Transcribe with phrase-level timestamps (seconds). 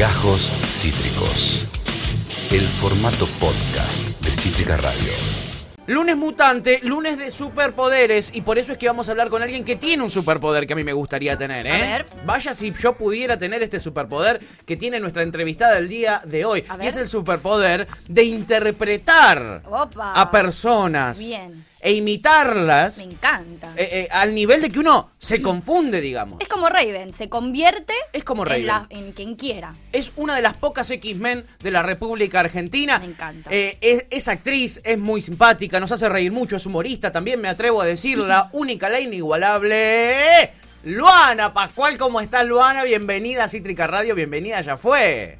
[0.00, 1.66] Gajos Cítricos.
[2.50, 5.12] El formato podcast de Cítrica Radio.
[5.88, 9.62] Lunes mutante, lunes de superpoderes y por eso es que vamos a hablar con alguien
[9.62, 11.70] que tiene un superpoder que a mí me gustaría tener, ¿eh?
[11.72, 12.06] A ver.
[12.24, 16.64] Vaya si yo pudiera tener este superpoder que tiene nuestra entrevistada el día de hoy.
[16.70, 16.86] A Y ver.
[16.86, 20.14] es el superpoder de interpretar Opa.
[20.18, 21.62] a personas Bien.
[21.82, 23.72] E imitarlas Me encanta.
[23.76, 26.38] eh, eh, al nivel de que uno se confunde, digamos.
[26.40, 28.66] es como Raven, se convierte Es como en, Raven.
[28.66, 29.74] la- en quien quiera.
[29.92, 32.98] Es una de las pocas X-Men de la República Argentina.
[32.98, 33.48] Me encanta.
[33.52, 37.48] Eh, es, es actriz, es muy simpática, nos hace reír mucho, es humorista, también me
[37.48, 40.52] atrevo a decir la única, la inigualable.
[40.84, 42.84] Luana Pascual, ¿cómo estás, Luana?
[42.84, 45.38] Bienvenida a Cítrica Radio, bienvenida, ya fue.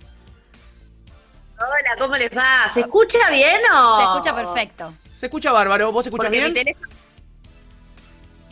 [1.59, 2.69] Hola, ¿cómo les va?
[2.73, 3.97] ¿Se escucha bien o...?
[3.99, 4.95] Se escucha perfecto.
[5.21, 6.55] Se escucha bárbaro, ¿vos escuchas bien?
[6.55, 6.89] teléfono-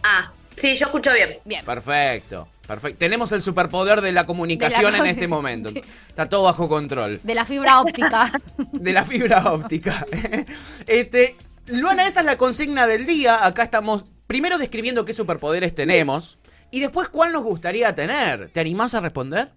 [0.03, 1.39] Ah, sí, yo escucho bien.
[1.47, 1.65] Bien.
[1.65, 2.99] Perfecto, perfecto.
[2.99, 5.71] Tenemos el superpoder de la comunicación De la- en este momento.
[6.09, 7.21] Está todo bajo control.
[7.23, 8.31] De la fibra óptica.
[8.73, 10.05] de la fibra óptica.
[10.87, 11.37] este,
[11.69, 13.47] Luana, esa es la consigna del día.
[13.47, 16.38] Acá estamos primero describiendo qué superpoderes tenemos
[16.71, 18.51] y después cuál nos gustaría tener.
[18.51, 19.53] ¿Te animás a responder?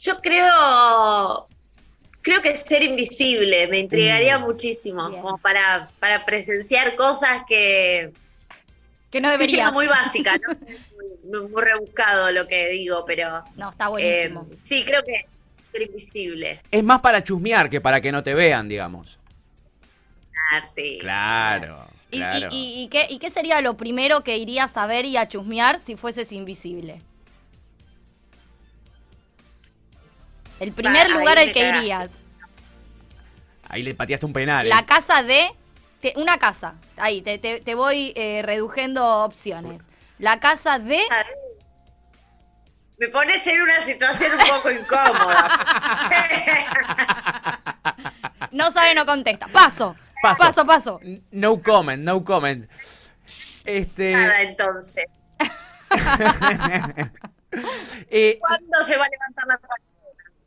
[0.00, 1.46] Yo creo...
[2.22, 4.42] Creo que ser invisible me intrigaría Mm.
[4.42, 5.22] muchísimo, Bien.
[5.22, 8.12] como para, para presenciar cosas que...
[9.10, 9.70] que no debería.
[9.70, 10.54] muy básica, ¿no?
[11.40, 13.42] muy, muy rebuscado lo que digo, pero...
[13.56, 13.88] No, está eh,
[14.28, 14.46] buenísimo.
[14.62, 15.26] sí, creo que
[15.72, 16.60] ser invisible.
[16.70, 19.18] Es más para chusmear que para que no te vean, digamos.
[20.52, 20.98] Ah, sí.
[21.00, 21.86] Claro.
[22.10, 22.48] ¿Y, y- claro.
[22.50, 25.78] y- y qué, ¿Y qué sería lo primero que irías a ver y a chusmear
[25.80, 27.02] si fueses invisible?
[30.60, 31.78] El primer lugar al que cagaste.
[31.80, 32.10] irías.
[33.68, 34.66] Ahí le pateaste un penal.
[34.66, 34.68] ¿eh?
[34.70, 35.46] La casa de...
[36.00, 36.74] te- una casa.
[36.96, 39.82] Ahí, te, te- te voy eh, redujendo opciones.
[40.18, 41.00] La casa de...
[42.98, 45.48] Me pones en una situación un poco incómoda.
[48.50, 49.46] No sabe, no contesta.
[49.48, 49.94] Paso.
[50.20, 50.42] Paso.
[50.44, 51.00] Paso, paso.
[51.30, 52.68] No comment, no comment.
[53.64, 54.12] Este.
[54.12, 55.04] Nada, entonces.
[58.10, 59.60] eh, ¿Cuándo se va a levantar la?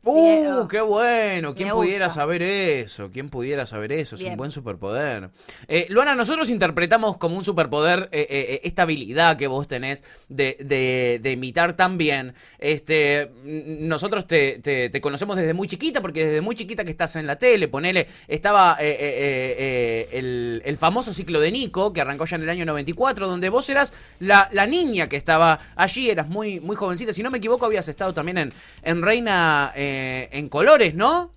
[0.04, 0.68] Uh, Bien.
[0.68, 1.54] qué bueno.
[1.54, 2.20] ¿Quién Me pudiera gusta.
[2.22, 3.10] saber eso?
[3.12, 4.16] ¿Quién pudiera saber eso?
[4.16, 5.30] Es un buen superpoder.
[5.68, 10.56] Eh, Luana, nosotros interpretamos como un superpoder eh, eh, esta habilidad que vos tenés de,
[10.58, 12.34] de- de imitar tan bien.
[12.58, 17.14] Este, nosotros te, te- te conocemos desde muy chiquita, porque desde muy chiquita que estás
[17.14, 22.42] en la tele, ponele, estaba el, el famoso ciclo de Nico, que arrancó ya en
[22.42, 26.74] el año 94, donde vos eras la, la niña que estaba allí, eras muy, muy
[26.74, 27.12] jovencita.
[27.12, 28.52] Si no me equivoco, habías estado también en,
[28.82, 31.30] en Reina eh, en Colores, ¿no?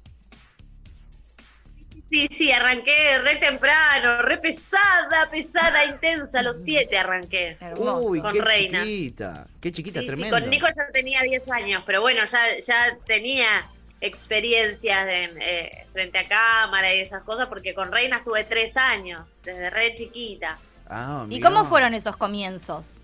[2.10, 6.40] Sí, sí, arranqué re temprano, re pesada, pesada, intensa.
[6.40, 7.58] A los siete arranqué.
[7.60, 8.00] Hermoso.
[8.08, 8.84] Uy, Con qué Reina.
[8.84, 10.40] chiquita, qué chiquita, Sí, sí, tremenda.
[10.40, 13.68] con Nico ya tenía 10 años, pero bueno, ya, ya tenía
[14.02, 19.22] experiencias en, eh, frente a cámara y esas cosas, porque con Reina estuve 3 años,
[19.44, 20.58] desde re chiquita.
[20.88, 23.02] Ah, ¿Y cómo fueron esos comienzos?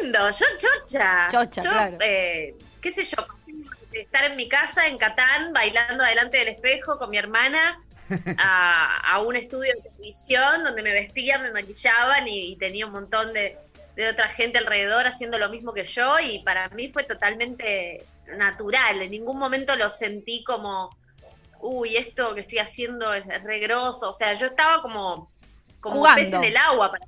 [0.00, 1.28] Lindo, yo chocha.
[1.30, 1.98] Chocha, Yo, claro.
[2.00, 3.16] eh, qué sé yo,
[3.92, 7.80] estar en mi casa en Catán, bailando delante del espejo con mi hermana,
[8.38, 12.92] a, a un estudio de televisión donde me vestían, me maquillaban y, y tenía un
[12.92, 13.58] montón de,
[13.96, 18.04] de otra gente alrededor haciendo lo mismo que yo y para mí fue totalmente
[18.36, 19.02] natural.
[19.02, 20.96] En ningún momento lo sentí como,
[21.60, 24.10] uy, esto que estoy haciendo es re grosso.
[24.10, 25.30] O sea, yo estaba como,
[25.80, 26.92] como un pez en el agua.
[26.92, 27.04] Para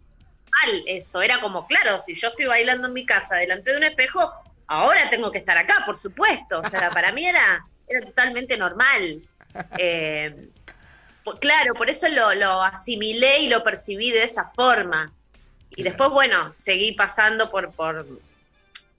[0.50, 1.22] mal eso.
[1.22, 4.32] Era como, claro, si yo estoy bailando en mi casa delante de un espejo,
[4.66, 6.60] ahora tengo que estar acá, por supuesto.
[6.60, 9.22] O sea, para mí era, era totalmente normal.
[9.78, 10.32] Eh,
[11.40, 15.12] claro, por eso lo, lo asimilé y lo percibí de esa forma.
[15.70, 18.06] Y después, bueno, seguí pasando por, por,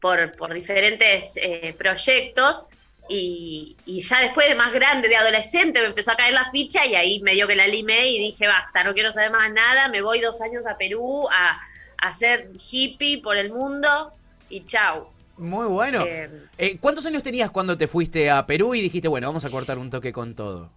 [0.01, 2.67] por, por diferentes eh, proyectos
[3.09, 6.85] y, y ya después de más grande, de adolescente, me empezó a caer la ficha
[6.85, 10.01] y ahí medio que la limé y dije, basta, no quiero saber más nada, me
[10.01, 11.59] voy dos años a Perú a,
[11.97, 14.13] a ser hippie por el mundo
[14.49, 15.07] y chau.
[15.37, 16.03] Muy bueno.
[16.07, 19.49] Eh, Eh, ¿Cuántos años tenías cuando te fuiste a Perú y dijiste, bueno, vamos a
[19.49, 20.69] cortar un toque con todo?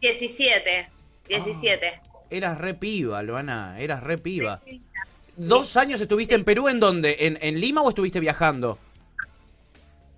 [0.00, 0.88] 17,
[1.28, 2.00] 17.
[2.30, 4.60] Eras re piba, Luana, eras re piba.
[5.36, 7.16] ¿Dos años estuviste en Perú en dónde?
[7.20, 8.78] ¿En, en Lima o estuviste viajando?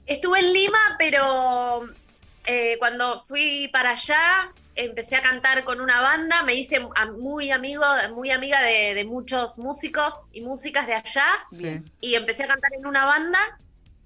[0.09, 1.87] Estuve en Lima, pero
[2.47, 6.81] eh, cuando fui para allá empecé a cantar con una banda, me hice
[7.19, 7.85] muy amigo,
[8.15, 11.83] muy amiga de, de muchos músicos y músicas de allá Sí.
[12.01, 13.39] y empecé a cantar en una banda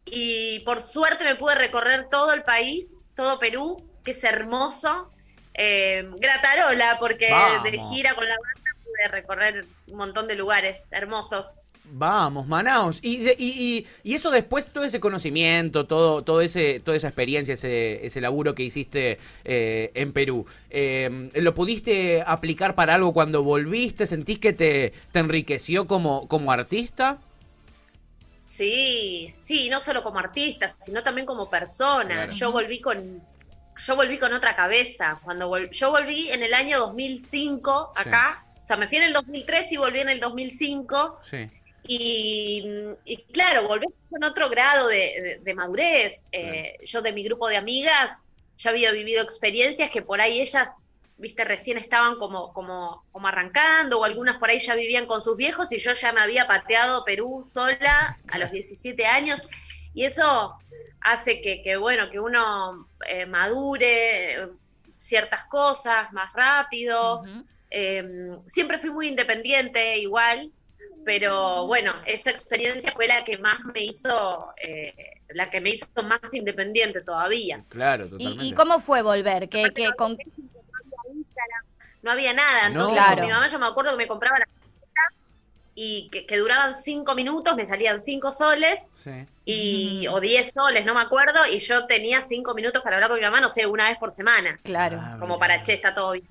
[0.04, 5.10] y por suerte me pude recorrer todo el país, todo Perú, que es hermoso.
[5.54, 7.62] Eh, gratarola, porque Vamos.
[7.64, 11.68] de gira con la banda pude recorrer un montón de lugares hermosos.
[11.84, 13.00] Vamos, Manaos.
[13.02, 13.48] Y, de- y,
[13.78, 18.20] y- y eso después, todo ese conocimiento, todo, todo ese, toda esa experiencia, ese, ese
[18.20, 24.06] laburo que hiciste eh, en Perú, eh, ¿lo pudiste aplicar para algo cuando volviste?
[24.06, 27.18] ¿Sentís que te, te enriqueció como, como artista?
[28.44, 32.06] Sí, sí, no solo como artista, sino también como persona.
[32.06, 32.32] Claro.
[32.32, 33.20] Yo volví con
[33.86, 35.18] yo volví con otra cabeza.
[35.24, 38.08] Cuando vol- yo volví en el año 2005 Sí.
[38.08, 41.48] acá, o sea, me fui en el 2003 y volví en el 2005 Sí.
[41.84, 42.64] Y,
[43.04, 46.28] y claro, volví con otro grado de, de- de madurez.
[46.32, 48.26] Eh, yo de mi grupo de amigas
[48.58, 50.76] ya había vivido experiencias que por ahí ellas,
[51.18, 55.36] viste, recién estaban como, como, como arrancando o algunas por ahí ya vivían con sus
[55.36, 59.40] viejos y yo ya me había pateado Perú sola a los 17 años.
[59.94, 60.54] Y eso
[61.00, 64.48] hace que, que, bueno, que uno eh, madure eh,
[64.98, 67.24] ciertas cosas más rápido.
[67.70, 68.04] Eh,
[68.46, 70.52] siempre fui muy independiente igual,
[71.04, 74.94] pero bueno, esa experiencia fue la que más me hizo, eh,
[75.30, 77.64] la que me hizo más independiente todavía.
[77.68, 78.44] Claro, ¿Y, totalmente.
[78.44, 79.48] y cómo fue volver?
[79.48, 80.16] ¿Qué, qué, con...
[82.02, 82.66] No había nada, No.
[82.68, 83.16] entonces Claro.
[83.18, 84.46] con mi mamá yo me acuerdo que me compraba la
[85.74, 89.24] y que, que duraban cinco minutos, me salían cinco soles Sí.
[89.46, 93.18] y o diez soles, no me acuerdo, y yo tenía cinco minutos para hablar con
[93.18, 94.98] mi mamá, no sé, una vez por semana, Claro.
[95.00, 96.26] Ah, como para che, está todo bien.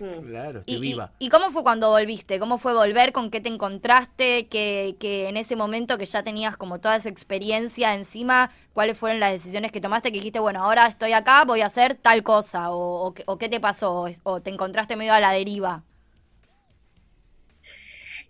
[0.00, 0.28] Mm.
[0.28, 1.12] Claro, ¿Y, estoy y- viva.
[1.20, 2.38] y cómo fue cuando volviste?
[2.40, 3.12] ¿Cómo fue volver?
[3.12, 4.48] ¿Con qué te encontraste?
[4.48, 9.20] Que, que en ese momento que ya tenías como toda esa experiencia encima, ¿cuáles fueron
[9.20, 10.10] las decisiones que tomaste?
[10.10, 12.70] Que dijiste, bueno, ahora estoy acá, voy a hacer tal cosa.
[12.72, 13.92] ¿O, o qué- o qué te pasó?
[14.02, 15.82] ¿O, o te encontraste medio a la deriva?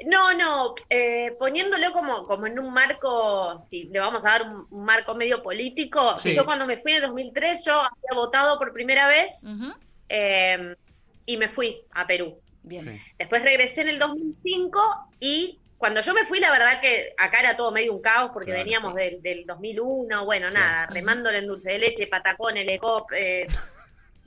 [0.07, 4.67] No, no, eh, poniéndolo como, como en un marco, si le vamos a dar un,
[4.71, 6.35] un marco medio político, Sí.
[6.35, 9.45] yo cuando me fui en el 2003 yo había votado por primera vez
[10.09, 10.75] eh,
[11.27, 12.39] y me fui a Perú.
[12.63, 12.85] Bien.
[12.85, 13.01] Sí.
[13.19, 14.81] Después regresé en el 2005
[15.21, 18.51] y cuando yo me fui, la verdad que acá era todo medio un caos porque
[18.53, 18.99] Claro, veníamos sí.
[18.99, 20.65] del, del 2001, bueno, Claro.
[20.67, 23.47] nada, remándole en dulce de leche, patacones, lecop, eh,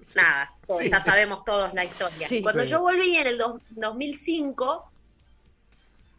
[0.02, 0.20] Sí.
[0.20, 1.06] nada, ya sí.
[1.10, 2.28] sabemos todos la historia.
[2.28, 2.42] Sí.
[2.44, 2.70] Cuando Sí.
[2.70, 4.92] yo volví en el dos- 2005,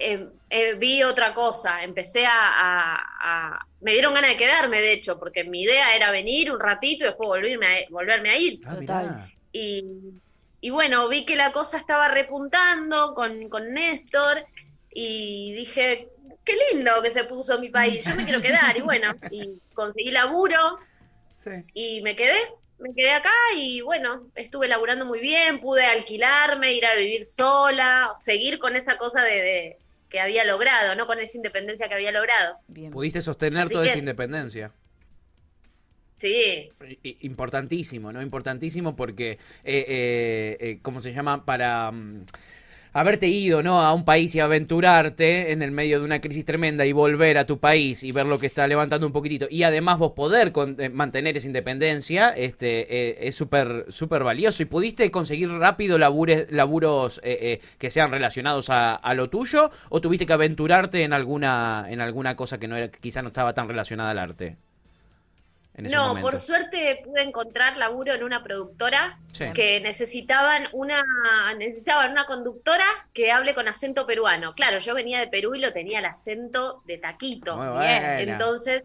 [0.00, 4.92] eh, eh, vi otra cosa, empecé a, a- a- Me dieron ganas de quedarme, de
[4.92, 8.60] hecho, porque mi idea era venir un ratito y después volverme a, volverme a ir.
[8.66, 9.04] Ah, Total.
[9.06, 9.30] mirá.
[9.52, 9.84] Y,
[10.60, 14.44] y bueno, vi que la cosa estaba repuntando con, con Néstor
[14.90, 16.08] y dije,
[16.44, 18.76] qué lindo que se puso mi país, yo me quiero quedar.
[18.76, 20.78] Y bueno, y conseguí laburo
[21.36, 21.50] Sí.
[21.74, 22.36] y me quedé,
[22.80, 28.12] me quedé acá y bueno, estuve laburando muy bien, pude alquilarme, ir a vivir sola,
[28.16, 29.78] seguir con esa cosa de, de-
[30.10, 32.56] que había logrado, no con esa independencia que había logrado.
[32.66, 32.90] Bien.
[32.90, 34.72] Pudiste sostener Así toda que- esa independencia.
[36.18, 36.70] Sí,
[37.20, 38.20] Importantísimo, ¿no?
[38.22, 41.44] Importantísimo porque, eh, eh, eh, ¿cómo se llama?
[41.44, 42.24] Para mm,
[42.92, 43.80] haberte ido, ¿no?
[43.82, 47.46] A un país y aventurarte en el medio de una crisis tremenda y volver a
[47.46, 50.80] tu país y ver lo que está levantando un poquitito y además vos poder con-
[50.80, 54.62] eh, mantener esa independencia, este, eh, es súper, súper valioso.
[54.62, 60.00] ¿Y pudiste conseguir rápido labures, laburos eh, que sean relacionados a, a lo tuyo o
[60.00, 63.54] tuviste que aventurarte en alguna, en alguna cosa que no era, que quizá no estaba
[63.54, 64.56] tan relacionada al arte?
[65.78, 66.28] En ese no, momento?
[66.30, 69.46] por suerte pude encontrar laburo en una productora Sí.
[69.54, 71.02] que necesitaban una
[71.56, 72.84] necesitaban una conductora
[73.14, 74.54] que hable con acento peruano.
[74.54, 77.56] Claro, yo venía de Perú y lo tenía el acento de taquito.
[77.56, 78.20] Muy Bien, buena.
[78.20, 78.82] Entonces,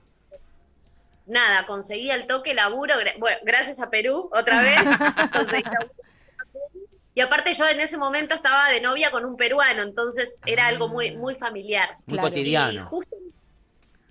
[1.26, 4.76] nada, conseguí al toque laburo, bueno, gracias a Perú, otra vez,
[5.34, 5.94] conseguí laburo.
[7.16, 10.88] Y aparte yo en ese momento estaba de novia con un peruano, entonces era algo
[10.88, 11.98] muy, muy familiar.
[12.08, 12.28] Muy Claro.
[12.28, 12.86] Y cotidiano.
[12.88, 13.16] justo,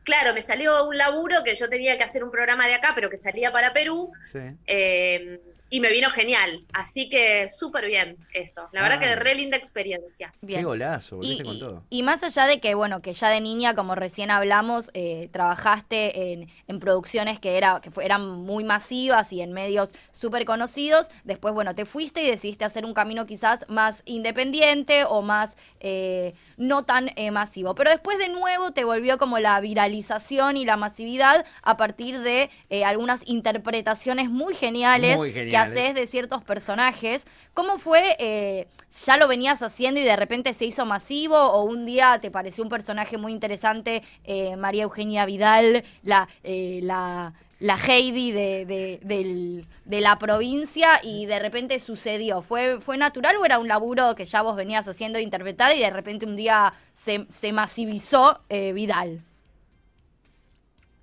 [0.04, 3.08] claro, me salió un laburo que yo tenía que hacer un programa de acá, pero
[3.10, 4.40] que salía para Perú, Sí.
[4.66, 5.40] eh,
[5.72, 6.66] y me vino genial.
[6.74, 8.68] Así que súper bien eso.
[8.72, 9.00] La verdad Ah.
[9.00, 10.34] que re linda experiencia.
[10.42, 10.60] Bien.
[10.60, 11.82] Qué golazo, Y, volviste con y- todo.
[11.88, 16.32] y más allá de que, bueno, que ya de niña, como recién hablamos, eh, trabajaste
[16.34, 21.08] en, en producciones que, era, que fue- eran muy masivas y en medios súper conocidos,
[21.24, 26.34] después, bueno, te fuiste y decidiste hacer un camino quizás más independiente o más eh,
[26.58, 27.74] no tan eh, masivo.
[27.74, 32.50] Pero después de nuevo te volvió como la viralización y la masividad a partir de
[32.70, 35.61] eh, algunas interpretaciones muy geniales, Muy que geniales.
[35.70, 37.26] De ciertos personajes.
[37.54, 38.16] ¿Cómo fue?
[38.18, 38.66] eh,
[39.06, 41.36] ¿Ya lo venías haciendo y de repente se hizo masivo?
[41.36, 46.80] ¿O un día te pareció un personaje muy interesante, eh, María Eugenia Vidal, la, eh,
[46.82, 52.42] la, la Heidi de, de, de la provincia y de repente sucedió?
[52.42, 55.80] ¿Fue, ¿Fue natural o era un laburo que ya vos venías haciendo de interpretar y
[55.80, 59.22] de repente un día se, se masivizó Vidal?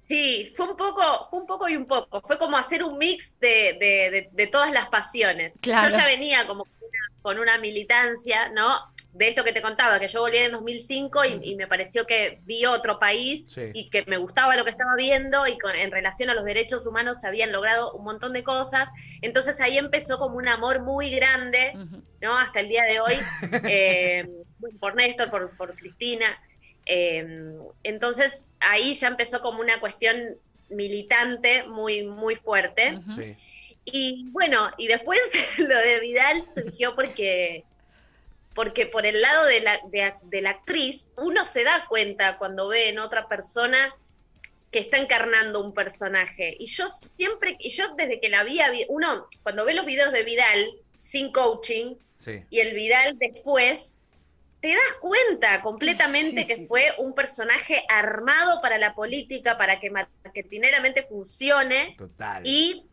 [0.09, 2.19] Sí, fue un poco, fue un poco y un poco.
[2.21, 5.53] Fue como hacer un mix de, de- de- de todas las pasiones.
[5.61, 5.89] Claro.
[5.89, 8.79] Yo ya venía como con una, con una militancia, ¿no?
[9.13, 12.39] De esto que te contaba, que yo volví en 2005 y, y me pareció que
[12.43, 13.69] vi otro país Sí.
[13.73, 16.85] y que me gustaba lo que estaba viendo y con- en relación a los derechos
[16.87, 18.89] humanos se habían logrado un montón de cosas.
[19.21, 21.73] Entonces ahí empezó como un amor muy grande.
[22.21, 22.37] ¿no?
[22.37, 23.13] Hasta el día de hoy,
[23.71, 24.27] eh,
[24.79, 26.25] por Néstor, por, por Cristina.
[26.91, 27.53] Eh,
[27.83, 30.35] entonces ahí ya empezó como una cuestión
[30.69, 32.97] militante muy, muy fuerte.
[33.15, 33.35] Sí.
[33.85, 35.19] Y bueno, y después
[35.59, 37.63] lo de Vidal surgió porque,
[38.55, 42.67] porque por el lado de la, de, de la actriz, uno se da cuenta cuando
[42.69, 43.95] ve en otra persona
[44.71, 46.55] que está encarnando un personaje.
[46.59, 50.23] Y yo siempre, y yo desde que la vi, uno cuando ve los videos de
[50.23, 52.43] Vidal sin coaching Sí.
[52.49, 53.98] y el Vidal después,
[54.61, 56.65] te das cuenta completamente Sí, que sí.
[56.67, 62.41] fue un personaje armado para la política, para que marketineramente funcione Total.
[62.45, 62.85] y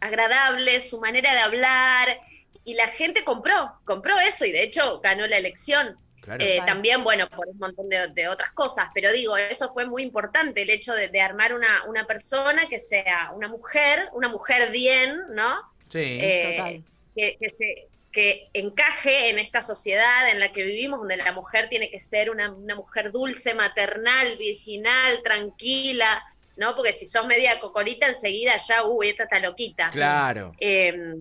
[0.00, 2.20] agradable, su manera de hablar,
[2.64, 5.96] y la gente compró, compró eso, y de hecho ganó la elección.
[6.20, 6.44] Claro.
[6.44, 6.66] Eh, Claro.
[6.66, 10.62] también, bueno, por un montón de, de otras cosas, pero digo, eso fue muy importante,
[10.62, 15.16] el hecho de, de armar una, una persona que sea una mujer, una mujer bien,
[15.30, 15.56] ¿no?
[15.88, 16.18] sí.
[16.20, 16.84] Eh, Total.
[17.16, 21.68] que, que se- que encaje en esta sociedad en la que vivimos, donde la mujer
[21.68, 26.20] tiene que ser una, una mujer dulce, maternal, virginal, tranquila,
[26.56, 26.74] ¿no?
[26.74, 29.90] Porque si sos media cocorita, enseguida ya, uy, esta está loquita.
[29.92, 30.50] claro.
[30.58, 31.14] Eh,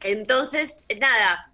[0.00, 1.50] entonces, nada,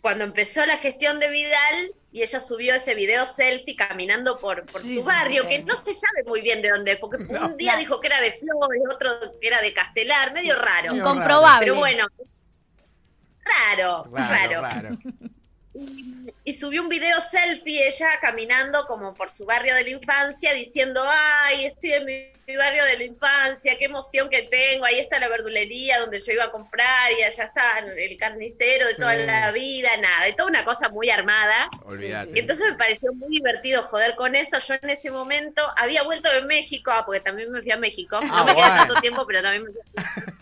[0.00, 4.80] cuando empezó la gestión de Vidal y ella subió ese video selfie caminando por, por
[4.80, 5.48] Sí, su barrio, sí.
[5.50, 7.46] que no se sabe muy bien de dónde, porque No.
[7.46, 7.78] un día No.
[7.78, 10.96] dijo que era de Flores, otro que era de Castelar, medio raro.
[10.96, 11.60] Incomprobable.
[11.66, 12.06] Pero bueno,
[13.58, 14.62] raro, Raro, raro.
[14.62, 14.98] raro.
[15.72, 20.52] Y, y subió un video selfie ella caminando como por su barrio de la infancia
[20.52, 24.98] diciendo, ay, estoy en mi, mi barrio de la infancia, qué emoción que tengo, ahí
[24.98, 29.00] está la verdulería donde yo iba a comprar y allá está el carnicero de Sí.
[29.00, 31.68] toda la vida, nada, y toda una cosa muy armada.
[31.84, 32.32] Olvídate.
[32.34, 34.58] Y entonces me pareció muy divertido joder con eso.
[34.58, 38.18] Yo en ese momento había vuelto de México, ah, porque también me fui a México.
[38.20, 38.76] Ah, no me quedé bueno.
[38.76, 39.80] tanto tiempo, pero también me fui.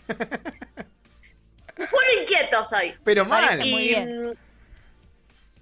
[2.29, 2.93] Inquieto soy.
[3.03, 3.57] Pero mal.
[3.59, 4.29] muy bien.
[4.29, 4.33] mm,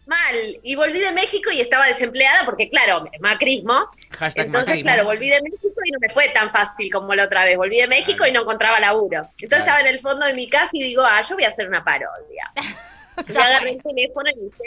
[0.05, 0.59] Mal.
[0.63, 3.89] Y volví de México y estaba desempleada porque, claro, macrismo.
[4.11, 4.83] Hashtag Entonces, macrismo.
[4.91, 7.57] claro, volví de México y no me fue tan fácil como la otra vez.
[7.57, 9.17] Volví de México y no encontraba laburo.
[9.17, 9.63] Entonces Claro.
[9.63, 11.83] estaba en el fondo de mi casa y digo, ah, yo voy a hacer una
[11.83, 12.51] parodia.
[13.27, 14.63] Y Ya agarré el teléfono y hice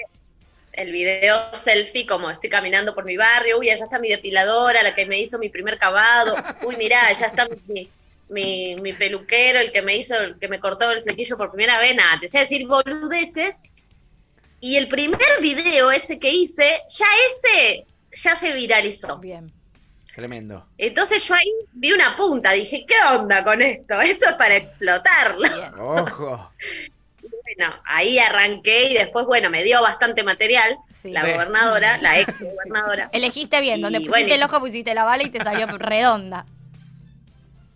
[0.72, 3.58] el video selfie como estoy caminando por mi barrio.
[3.60, 6.34] Uy, allá está mi depiladora, la que me hizo mi primer cavado.
[6.62, 7.88] Uy, mirá, allá está mi,
[8.30, 11.78] mi, mi peluquero, el que me hizo, el que me cortó el flequillo por primera
[11.80, 11.94] vez.
[11.94, 13.60] Nada, te sé decir boludeces.
[14.60, 19.18] Y el primer video ese que hice, ya ese ya se viralizó.
[19.18, 19.50] Bien.
[20.14, 20.66] Tremendo.
[20.76, 24.00] Entonces yo ahí vi una punta, dije, ¿qué onda con esto?
[24.00, 25.48] Esto es para explotarlo.
[25.48, 25.74] Bien.
[25.78, 26.52] Ojo.
[27.22, 31.10] Bueno, ahí arranqué y después, bueno, me dio bastante material Sí.
[31.12, 31.32] la Sí.
[31.32, 33.08] gobernadora, la ex gobernadora.
[33.12, 34.34] Elegiste bien, donde pusiste bueno.
[34.34, 36.44] el ojo pusiste la bala y te salió redonda.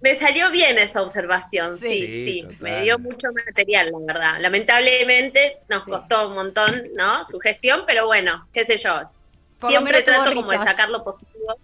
[0.05, 1.89] Me salió bien esa observación, Sí.
[1.99, 2.57] sí, Sí.
[2.61, 4.37] Me dio mucho material, la verdad.
[4.39, 5.91] Lamentablemente nos Sí.
[5.91, 7.27] costó un montón, ¿no?
[7.27, 9.01] Su gestión, pero bueno, qué sé yo.
[9.59, 11.57] Por Siempre trato como de sacar lo positivo.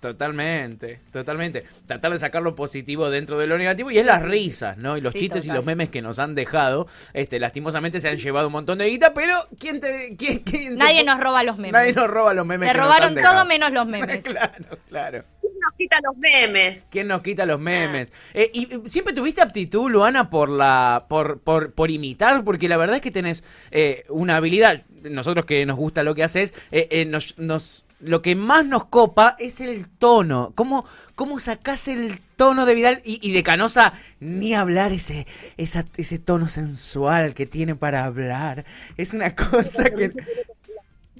[0.00, 1.64] Totalmente, totalmente.
[1.86, 4.98] Tratar de sacar lo positivo dentro de lo negativo y es las risas, ¿no?
[4.98, 8.18] Y los Sí, chistes y los memes que nos han dejado, este, lastimosamente se han
[8.18, 10.42] llevado un montón de guita, pero ¿quién te, quién,
[10.76, 11.72] Nadie nos roba los memes.
[11.72, 12.68] Nadie nos roba los memes.
[12.68, 13.34] Se que nos robaron dejado.
[13.36, 14.22] todo menos los memes.
[14.24, 15.24] claro, claro.
[15.64, 16.86] ¿Quién nos quita los memes?
[16.90, 18.12] ¿Quién nos quita los memes?
[18.34, 22.76] Eh, y eh, siempre tuviste aptitud, Luana, por la, por, por, por imitar, porque la
[22.76, 24.82] verdad es que tenés eh, una habilidad.
[25.02, 28.86] Nosotros que nos gusta lo que haces, eh, eh, nos, nos, lo que más nos
[28.86, 30.52] copa es el tono.
[30.54, 33.94] ¿Cómo, cómo sacás el tono de Vidal y, y de Canosa?
[34.20, 38.64] Ni hablar ese, esa, ese tono sensual que tiene para hablar.
[38.96, 40.12] Es una cosa que.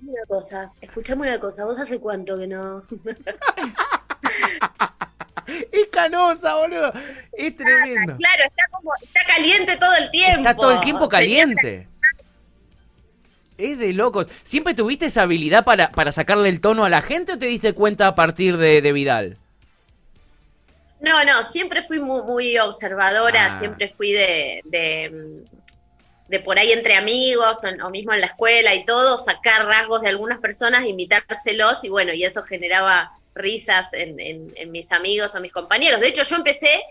[0.07, 2.83] Una cosa, escuchame una cosa, ¿vos hace cuánto que no?
[5.71, 6.91] Es Canosa, boludo.
[7.33, 8.17] Es tremendo.
[8.17, 10.39] Claro, está como, está caliente todo el tiempo.
[10.39, 11.87] Está todo el tiempo caliente.
[13.59, 14.27] Es de locos.
[14.43, 17.73] ¿Siempre tuviste esa habilidad para, para sacarle el tono a la gente o te diste
[17.75, 19.37] cuenta a partir de, de Vidal?
[21.01, 23.59] No, no, siempre fui muy, muy observadora, Ah.
[23.59, 25.45] siempre fui de, de,
[26.29, 30.01] de por ahí entre amigos o, o mismo en la escuela y todo, sacar rasgos
[30.01, 35.35] de algunas personas, imitárselos y bueno, y eso generaba risas en, en- en mis amigos
[35.35, 36.01] o mis compañeros.
[36.01, 36.83] De hecho, yo empecé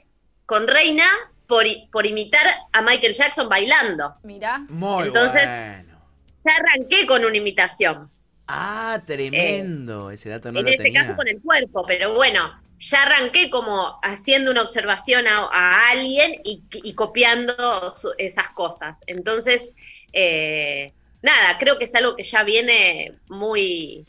[0.46, 1.06] con Reina
[1.48, 4.16] por, por imitar a Michael Jackson bailando.
[4.24, 4.60] Mira.
[4.70, 5.94] Muy Entonces- bueno.
[6.46, 8.10] Ya arranqué con una imitación.
[8.48, 10.12] Ah, tremendo.
[10.12, 11.04] Ese dato no en lo este tenía.
[11.04, 16.42] caso con el cuerpo, pero bueno, ya arranqué como haciendo una observación a, a alguien
[16.44, 19.00] y, y copiando su- esas cosas.
[19.08, 19.74] Entonces,
[20.12, 24.06] eh, nada, creo que es algo que ya viene muy,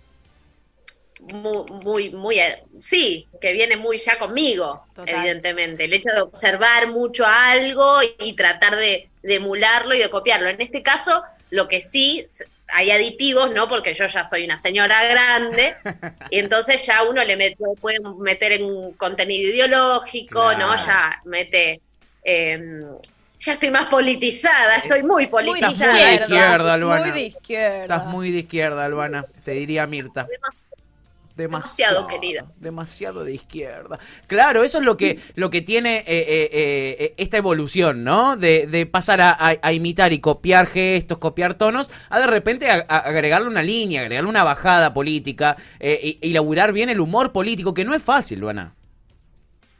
[1.33, 5.16] muy, muy, muy, eh, sí, que viene muy ya conmigo, Total.
[5.16, 5.85] evidentemente.
[5.85, 10.49] El hecho de observar mucho algo y tratar de, de emularlo y de copiarlo.
[10.49, 12.25] En este caso, lo que sí,
[12.69, 13.69] hay aditivos, ¿no?
[13.69, 15.75] Porque yo ya soy una señora grande,
[16.31, 20.76] y entonces ya uno le mete, puede meter en un contenido ideológico, ¿no?
[20.76, 21.81] Ya mete...
[22.23, 22.85] em,
[23.45, 25.93] ya estoy más politizada, estoy muy politizada.
[25.93, 27.04] muy de izquierda, Luana.
[27.04, 27.83] Muy de izquierda.
[27.83, 30.26] Estás muy de izquierda, Luana, te diría Mirta.
[31.37, 32.47] Demasiado, querida.
[32.57, 33.99] Demasiado de izquierda.
[34.29, 38.37] Claro, eso es lo que, lo que tiene eh, eh, eh, esta evolución, ¿no?
[38.37, 42.71] De, de pasar a, a- a imitar y copiar gestos, copiar tonos, a de repente
[42.71, 47.75] a- agregarle una línea, agregarle una bajada política, y, y elaborar bien el humor político,
[47.75, 48.73] que no es fácil, Luana.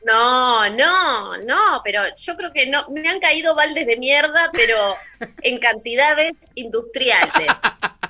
[0.07, 4.77] No, no, no, pero yo creo que no, me han caído baldes de mierda, pero
[5.41, 7.49] en cantidades industriales.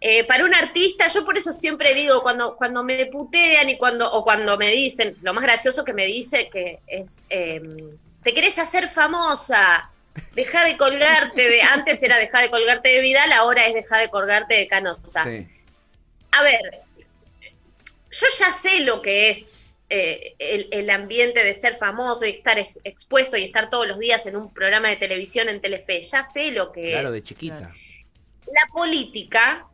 [0.00, 4.12] Eh, para un artista, yo por eso siempre digo, cuando, cuando me putean y cuando,
[4.12, 7.62] o cuando me dicen, lo más gracioso que me dice que es, eh,
[8.22, 9.90] te querés hacer famosa,
[10.34, 14.10] deja de colgarte de, antes era deja de colgarte de Vidal, ahora es deja de
[14.10, 15.24] colgarte de Canosa.
[15.24, 15.46] Sí.
[16.32, 16.60] A ver,
[18.10, 22.58] yo ya sé lo que es eh, el, el ambiente de ser famoso y estar
[22.58, 26.02] ex- expuesto y estar todos los días en un programa de televisión en Telefe.
[26.02, 27.14] Ya sé lo que Claro, es.
[27.14, 27.72] de chiquita.
[28.52, 29.66] La política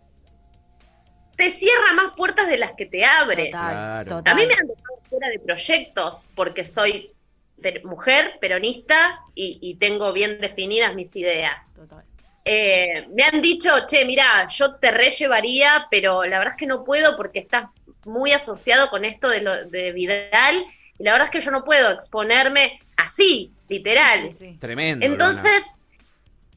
[1.43, 3.47] te cierra más puertas de las que te abre.
[3.47, 4.17] Total, Claro.
[4.17, 4.33] total.
[4.33, 7.11] A mí me han dejado fuera de proyectos porque soy
[7.85, 11.75] mujer, peronista y, y tengo bien definidas mis ideas.
[11.75, 12.05] Total.
[12.45, 16.85] Eh, me han dicho, che, mira, yo te rellevaría, pero la verdad es que no
[16.85, 17.67] puedo porque estás
[18.05, 20.65] muy asociado con esto de, lo, de Vidal
[20.99, 24.31] y la verdad es que yo no puedo exponerme así, literal.
[24.33, 24.57] Sí, sí.
[24.59, 25.07] Tremendo.
[25.07, 25.73] Entonces,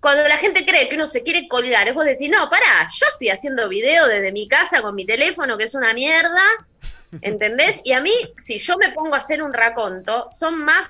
[0.06, 3.08] cuando la gente cree que uno se quiere colgar, es vos decís, no, pará, yo
[3.08, 6.44] estoy haciendo video desde mi casa con mi teléfono, que es una mierda,
[7.24, 7.82] ¿entendés?
[7.84, 10.88] Y a mí, si yo me pongo a hacer un raconto, son más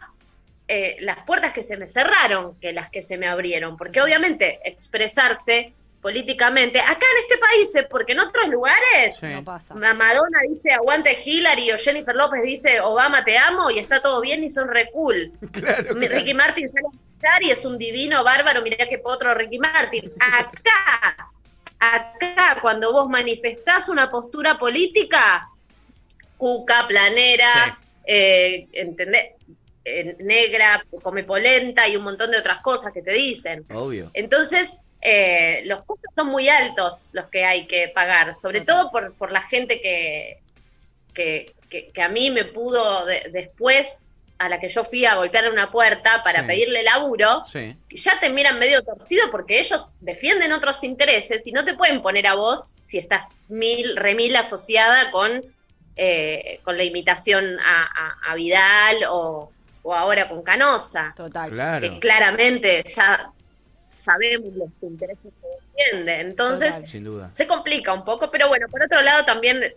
[0.67, 4.59] eh, las puertas que se me cerraron que las que se me abrieron, porque obviamente
[4.65, 9.15] expresarse políticamente, acá en este país, eh, porque en otros lugares...
[9.17, 9.27] Sí.
[9.27, 9.75] No pasa.
[9.75, 14.43] Madonna dice aguante Hillary o Jennifer López dice Obama te amo y está todo bien
[14.43, 15.31] y son re cool.
[15.53, 16.15] Claro, Mi- claro.
[16.19, 17.04] Ricky Martin sale
[17.41, 20.11] y es un divino bárbaro, mirá qué potro Ricky Martin.
[20.19, 21.29] Acá,
[21.79, 25.47] acá, cuando vos manifestás una postura política,
[26.37, 27.71] cuca, planera, Sí.
[28.07, 29.31] eh, ¿entendés?
[29.83, 33.65] Eh, negra, come polenta y un montón de otras cosas que te dicen.
[33.73, 34.09] Obvio.
[34.13, 39.13] Entonces, eh, los costos son muy altos los que hay que pagar, sobre todo por,
[39.13, 40.39] por la gente que,
[41.13, 44.04] que, que- que a mí me pudo de- después,
[44.37, 46.47] a la que yo fui a golpearle una puerta para Sí.
[46.47, 47.75] pedirle laburo, Sí.
[47.89, 52.27] ya te miran medio torcido porque ellos defienden otros intereses y no te pueden poner
[52.27, 55.41] a vos si estás mil, remil asociada con,
[55.95, 59.51] eh, con la imitación a, a- a Vidal o,
[59.83, 61.49] o ahora con Canosa Total.
[61.49, 61.81] Claro.
[61.81, 63.29] que claramente ya
[63.89, 65.47] sabemos los intereses que
[65.87, 66.19] defiende.
[66.19, 66.87] Entonces, Total.
[66.87, 67.29] Sin duda.
[67.33, 69.73] se complica un poco, pero bueno, por otro lado también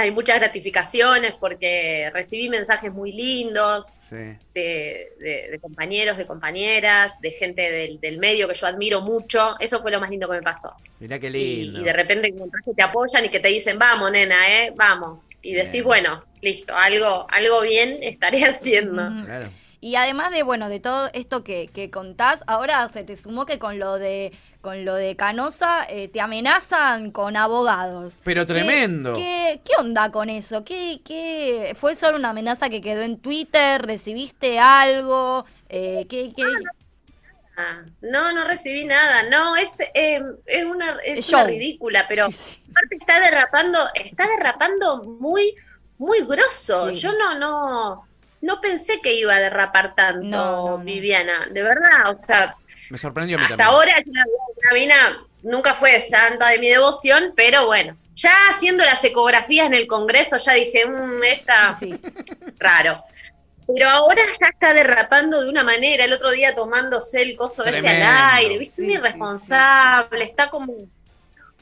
[0.00, 4.16] hay muchas gratificaciones porque recibí mensajes muy lindos Sí.
[4.54, 9.56] de, de- de compañeros, de compañeras, de gente del, del medio que yo admiro mucho.
[9.58, 10.72] Eso fue lo más lindo que me pasó.
[11.00, 11.80] Mirá qué lindo.
[11.80, 14.72] y de repente encontrás que te apoyan y que te dicen, vamos, nena, ¿eh?
[14.76, 15.18] Vamos.
[15.42, 15.84] Y decís, Bien.
[15.84, 19.02] bueno, listo, algo, algo bien estaré haciendo.
[19.24, 19.48] Claro.
[19.80, 23.58] Y además de, bueno, de todo esto que, que contás, ahora se te sumó que
[23.60, 28.20] con lo de con lo de Canosa eh, te amenazan con abogados.
[28.24, 29.12] Pero ¿Qué- tremendo.
[29.14, 30.64] ¿Qué, qué onda con eso?
[30.64, 33.80] ¿Qué, qué, ¿Fue solo una amenaza que quedó en Twitter?
[33.82, 35.46] ¿Recibiste algo?
[35.68, 36.44] Eh, ¿qué, qué-
[37.56, 39.24] Ah, No, no recibí nada.
[39.28, 42.62] No, es, eh, es una, es una ridícula, pero Sí, sí.
[42.70, 45.54] aparte está derrapando, está derrapando muy,
[45.98, 46.90] muy grosso.
[46.90, 47.00] Sí.
[47.00, 48.06] Yo no, no,
[48.42, 50.84] no pensé que iba a derrapar tanto, No, no, no.
[50.84, 52.16] Viviana, de verdad.
[52.16, 52.54] O sea,
[52.90, 53.74] Me sorprendió a mí hasta también.
[53.74, 59.66] ahora una mina nunca fue santa de mi devoción, pero bueno, ya haciendo las ecografías
[59.66, 62.10] en el Congreso, ya dije, "Mm, esta Sí, sí.
[62.58, 63.02] raro.
[63.66, 67.86] Pero ahora ya está derrapando de una manera, el otro día tomándose el coso ese
[67.86, 68.76] al aire, ¿viste?
[68.76, 70.30] Sí, Un sí, irresponsable, sí, sí.
[70.30, 70.72] está como,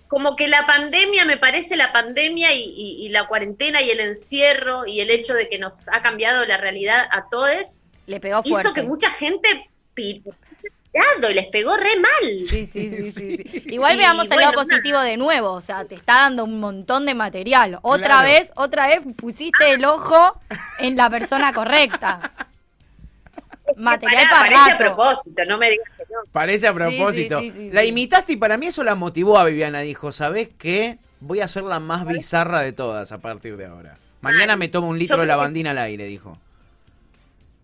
[0.06, 3.98] como que la pandemia, me parece la pandemia y, y- y la cuarentena y el
[3.98, 8.40] encierro y el hecho de que nos ha cambiado la realidad a todos, Le pegó
[8.44, 8.68] fuerte.
[8.68, 9.68] hizo que mucha gente
[11.30, 12.38] y les pegó re mal.
[12.46, 13.36] Sí, sí, sí, sí.
[13.36, 13.62] sí.
[13.66, 16.60] Igual Y veamos el bueno, lado positivo de nuevo, o sea, te está dando un
[16.60, 17.78] montón de material.
[17.82, 18.22] Otra Claro.
[18.28, 20.40] vez, otra vez pusiste el ojo
[20.78, 22.32] en la persona correcta.
[23.76, 26.20] Material Pará, para parece a propósito, no me digas que no.
[26.32, 27.40] Parece a propósito.
[27.40, 27.88] sí, sí, sí, la sí.
[27.88, 29.80] imitaste y para mí eso la motivó a Viviana.
[29.80, 30.98] Dijo, ¿sabes qué?
[31.20, 33.98] Voy a ser la más bizarra de todas a partir de ahora.
[34.20, 36.38] Mañana me tomo un litro yo de que- lavandina al aire, dijo.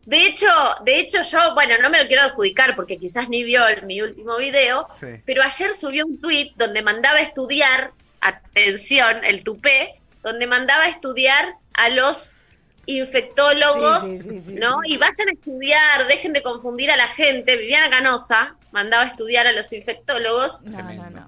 [0.04, 0.46] De hecho,
[0.84, 4.00] de hecho yo, bueno, no me lo quiero adjudicar porque quizás ni vio el- mi
[4.02, 5.06] último video, Sí.
[5.24, 10.88] pero ayer subió un tweet donde mandaba a estudiar, atención, el tupé, donde mandaba a
[10.88, 12.32] estudiar a los
[12.86, 14.80] infectólogos, Sí, sí, sí, sí, ¿no?
[14.82, 14.94] sí.
[14.94, 17.56] Y vayan a estudiar, dejen de confundir a la gente.
[17.56, 20.62] Viviana Canosa mandaba a estudiar a los infectólogos.
[20.62, 21.26] No, no, no.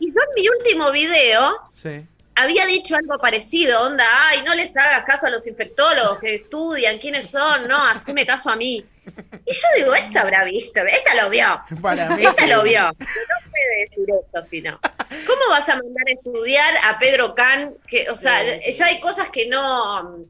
[0.00, 2.04] Y yo en mi último video Sí.
[2.34, 6.98] Había dicho algo parecido, onda, ay, no les hagas caso a los infectólogos que estudian,
[6.98, 8.84] quiénes son, no, haceme caso a mí.
[9.44, 12.24] Y yo digo, esta habrá visto, esta lo vio, Para mí.
[12.24, 12.50] esta sí.
[12.50, 12.82] lo vio.
[12.82, 14.78] No puede decir esto, si no.
[15.26, 17.74] ¿Cómo vas a mandar a estudiar a Pedro Can?
[17.86, 20.24] Que, o sea, Sí, yo hay cosas que no,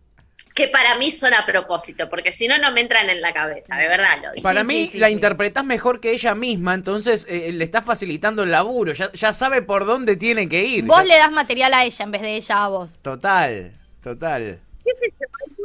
[0.54, 3.76] que para mí son a propósito, porque si no, no me entran en la cabeza,
[3.76, 4.42] de verdad lo digo.
[4.42, 5.14] Para Sí, mí sí, sí, la sí.
[5.14, 9.62] interpretás mejor que ella misma, entonces eh, le está facilitando el laburo, ya, ya sabe
[9.62, 10.84] por dónde tiene que ir.
[10.84, 13.02] Vos Ya- le das material a ella en vez de ella a vos.
[13.02, 14.60] Total, total.
[14.84, 14.90] qué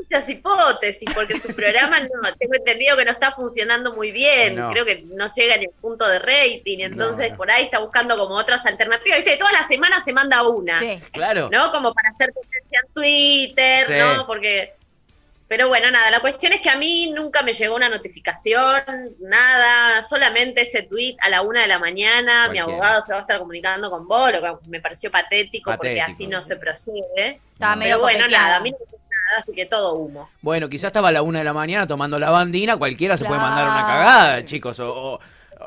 [0.10, 2.08] muchas hipótesis, porque su programa no,
[2.39, 4.72] tengo entendido que no está funcionando muy bien, No.
[4.72, 7.38] creo que no llega ni al punto de rating, entonces No.
[7.38, 11.00] por ahí está buscando como otras alternativas, viste, todas las semanas se manda una, Sí.
[11.12, 11.50] Claro.
[11.52, 11.72] ¿no?
[11.72, 13.93] Como para hacer presencia en Twitter, Sí.
[13.98, 14.26] ¿no?
[14.26, 14.74] Porque...
[15.50, 18.84] Pero bueno, nada, la cuestión es que a mí nunca me llegó una notificación,
[19.22, 23.22] nada, solamente ese tweet a la una de la mañana, mi abogado se va a
[23.22, 27.39] estar comunicando con vos, lo que me pareció patético, porque así no se procede.
[27.54, 27.80] Estaba No.
[27.80, 28.86] medio Pero bueno, nada, a mí no me
[29.31, 30.29] nada, así que todo humo.
[30.41, 33.65] Bueno, quizás estaba a la una de la mañana tomando lavandina, cualquiera se puede mandar
[33.67, 34.79] una cagada, chicos.
[34.79, 35.19] O, o- o-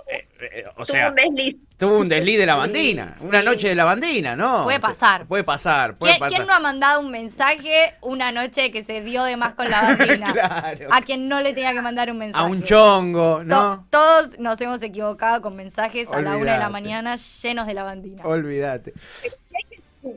[0.08, 1.56] eh, o Tuvo sea, un desliz.
[1.76, 3.24] tuvo un desliz de lavandina, sí.
[3.26, 4.62] una noche de lavandina, ¿no?
[4.64, 5.26] Puede pasar.
[5.26, 6.36] Puede pasar, puede ¿Quién, pasar.
[6.36, 9.96] quién no ha mandado un mensaje una noche que se dio de más con la?
[10.32, 10.88] Claro.
[10.92, 12.42] A quien no le tenía que mandar un mensaje.
[12.44, 13.86] A un chongo, To- ¿no?
[13.90, 18.22] todos nos hemos equivocado con mensajes a la una de la mañana llenos de lavandina.
[18.24, 18.94] Olvídate.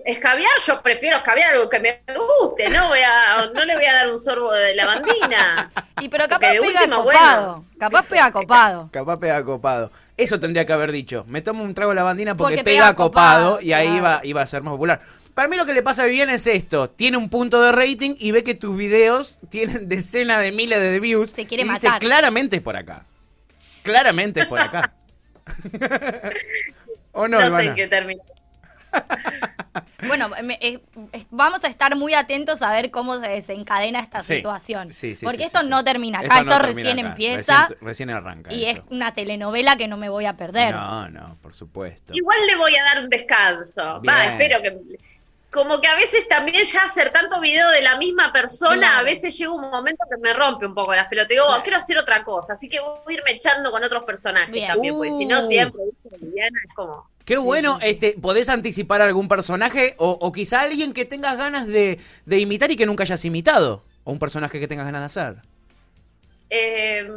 [0.06, 2.02] Escabiar, yo prefiero escabiar algo que me
[2.39, 5.72] guste, no voy a, no le voy a dar un sorbo de lavandina.
[6.00, 7.46] Y pero capaz de pega última, copado.
[7.46, 7.65] bueno.
[7.78, 8.89] Capaz pega copado.
[8.93, 9.91] Capaz pega copado.
[10.15, 11.26] Eso tendría que haber dicho.
[11.28, 14.00] Me tomo un trago de lavandina porque, Porque pega, pega copado, copado, y ahí claro.
[14.00, 15.02] iba, iba a ser más popular.
[15.34, 16.89] Para mí lo que le pasa a Viviana es esto.
[16.89, 21.00] Tiene un punto de rating y ve que tus videos tienen decenas de miles de
[21.02, 21.32] views.
[21.32, 22.00] Se quiere y dice, matar.
[22.00, 23.06] claramente es por acá.
[23.82, 24.93] Claramente es por acá.
[27.12, 28.24] ¿O no, No, sé qué termina.
[30.08, 30.79] Bueno, me- eh,
[31.32, 34.36] vamos a estar muy atentos a ver cómo se desencadena esta Sí.
[34.36, 34.91] situación.
[34.91, 35.86] Sí, sí, Porque sí, esto sí, no sí.
[35.86, 37.08] termina acá, esto, no recién acá.
[37.10, 38.53] empieza Recién, recién arranca.
[38.53, 40.75] y es una telenovela que no me voy a perder.
[40.75, 42.13] No, no, por supuesto.
[42.13, 44.01] Igual le voy a dar un descanso.
[44.01, 44.13] Bien.
[44.13, 44.77] Va, espero que.
[45.51, 48.97] Como que a veces también ya hacer tanto video de la misma persona, Claro.
[48.99, 51.29] a veces llega un momento que me rompe un poco las pelotas.
[51.29, 51.62] Digo, Claro.
[51.63, 54.67] quiero hacer otra cosa, así que voy a irme echando con otros personajes Bien.
[54.67, 55.47] también, porque si no Uh.
[55.47, 55.82] siempre.
[56.19, 57.08] Viviana es como.
[57.26, 62.00] Qué bueno, este, ¿podés anticipar algún personaje o, o quizá alguien que tengas ganas de,
[62.26, 63.84] de imitar y que nunca hayas imitado?
[64.04, 65.36] O un personaje que tengas ganas de hacer.
[66.50, 67.08] Eh,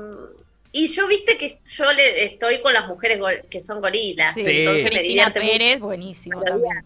[0.72, 3.18] y yo viste que yo le estoy con las mujeres
[3.50, 4.44] que son gorilas, Sí.
[4.46, 5.40] entonces me Cristina mucho.
[5.40, 6.84] Pérez, buenísimo también.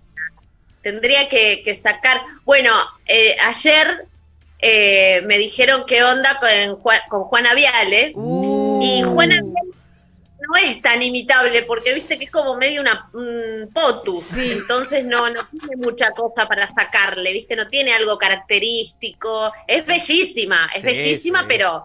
[0.82, 2.22] Tendría que, que sacar.
[2.44, 2.72] Bueno,
[3.06, 4.06] eh, ayer
[4.60, 8.12] eh, me dijeron qué onda con, Juan- con Juana Viale.
[8.14, 8.80] Uh.
[8.82, 9.70] Y Juana Viale
[10.50, 14.24] no es tan imitable porque viste que es como medio una un potus.
[14.24, 14.52] Sí.
[14.52, 19.52] Entonces no, no tiene mucha cosa para sacarle, viste, no tiene algo característico.
[19.66, 21.46] Es bellísima, es Sí, bellísima, sí.
[21.48, 21.84] pero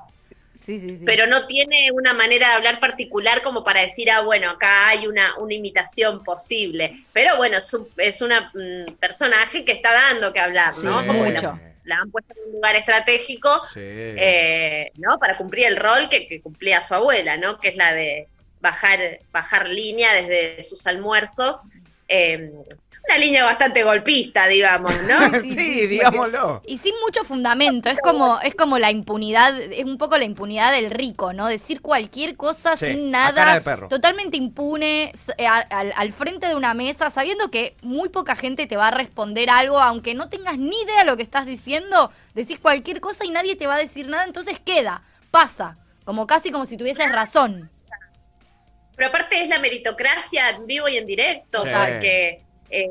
[0.53, 1.03] Sí, sí, sí.
[1.05, 5.05] pero no tiene una manera de hablar particular como para decir, ah, bueno, acá hay
[5.05, 7.05] una, una imitación posible.
[7.13, 11.03] Pero bueno, es, un- es una mm, personaje que está dando que hablar, ¿no?
[11.03, 11.41] Mucho.
[11.43, 13.79] la, la han puesto en un lugar estratégico, Sí.
[13.83, 15.19] eh, ¿no?
[15.19, 17.59] Para cumplir el rol que, que cumplía su abuela, ¿no?
[17.59, 18.27] Que es la de
[18.65, 18.99] bajar,
[19.31, 21.57] bajar línea desde sus almuerzos.
[22.07, 22.51] eh,
[23.07, 25.29] una línea bastante golpista, digamos, ¿no?
[25.39, 26.65] sí, sí, sí, digámoslo.
[26.65, 30.71] Y sin mucho fundamento, es como, es como la impunidad, es un poco la impunidad
[30.71, 31.47] del rico, ¿no?
[31.47, 33.89] Decir cualquier cosa Sí, sin a cara nada, de perro.
[33.89, 38.87] totalmente impune, eh, al frente de una mesa, sabiendo que muy poca gente te va
[38.87, 43.01] a responder algo, aunque no tengas ni idea de lo que estás diciendo, decís cualquier
[43.01, 46.77] cosa y nadie te va a decir nada, entonces queda, pasa, como casi como si
[46.77, 47.69] tuvieses razón.
[48.95, 51.69] Pero aparte es la meritocracia en vivo y en directo, Sí.
[51.73, 52.89] porque eh,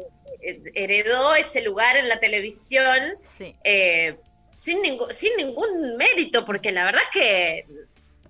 [0.75, 3.55] heredó ese lugar en la televisión Sí.
[3.64, 4.17] eh,
[4.59, 7.67] sin, ningún sin ningún mérito, porque la verdad es que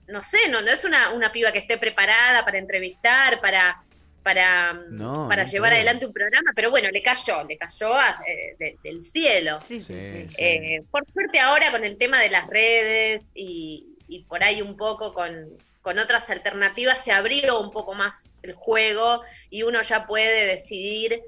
[0.06, 3.82] no sé, no, no es una, una piba que esté preparada para entrevistar, para,
[4.22, 8.54] para, No, para llevar adelante un programa, pero bueno, le cayó, le cayó a- eh,
[8.58, 9.56] de- del cielo.
[9.58, 10.26] Sí, sí, Sí, sí.
[10.30, 10.44] sí.
[10.44, 14.76] Eh, por suerte ahora con el tema de las redes y, y por ahí un
[14.76, 15.48] poco con,
[15.84, 19.20] con otras alternativas se abrió un poco más el juego
[19.50, 21.20] y uno ya puede decidir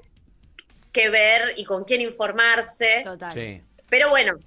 [0.91, 3.01] qué ver y con quién informarse.
[3.03, 3.31] Total.
[3.31, 3.61] Sí.
[3.87, 4.39] Pero bueno,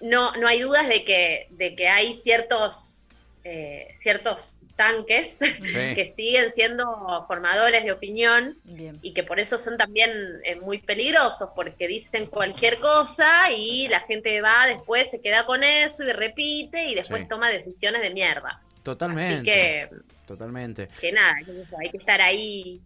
[0.00, 3.06] no, no hay dudas de que, de que hay ciertos,
[3.44, 5.38] eh, ciertos tanques
[5.94, 8.98] que siguen siendo formadores de opinión Bien.
[9.02, 10.10] y que por eso son también
[10.42, 15.62] eh, muy peligrosos, porque dicen cualquier cosa y la gente va después, se queda con
[15.62, 17.28] eso y repite y después Sí.
[17.28, 18.60] toma decisiones de mierda.
[18.84, 19.50] Totalmente.
[19.50, 20.88] Así que, Totalmente.
[21.00, 21.34] que nada,
[21.80, 22.80] hay que estar ahí,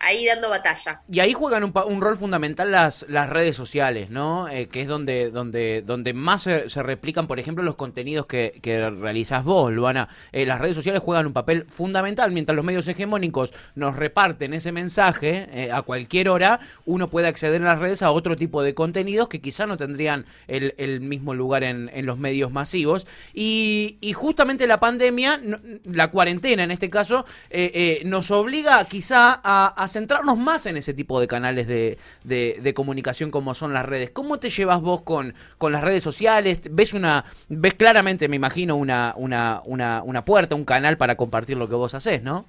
[0.00, 1.02] ahí dando batalla.
[1.10, 4.48] Y ahí juegan un, un rol fundamental las, las redes sociales, ¿no?
[4.48, 8.58] Eh, que es donde, donde, donde más se, se replican, por ejemplo, los contenidos que,
[8.62, 10.08] que realizás vos, Luana.
[10.32, 12.30] Eh, las redes sociales juegan un papel fundamental.
[12.30, 17.56] Mientras los medios hegemónicos nos reparten ese mensaje eh, a cualquier hora, uno puede acceder
[17.56, 21.34] en las redes a otro tipo de contenidos que quizá no tendrían el, el mismo
[21.34, 23.06] lugar en, en los medios masivos.
[23.34, 25.40] Y, y justamente la pandemia,
[25.84, 30.94] la cuarentena en este caso, eh, nos obliga quizá a, a centrarnos más en ese
[30.94, 34.10] tipo de canales de, de- de comunicación como son las redes.
[34.10, 36.60] ¿Cómo te llevas vos con, con las redes sociales?
[36.70, 41.56] ¿Ves una ves claramente, me imagino, una, una, una, una puerta, un canal para compartir
[41.56, 42.46] lo que vos haces, ¿no?